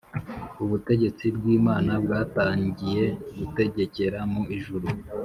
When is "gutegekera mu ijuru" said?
3.37-4.87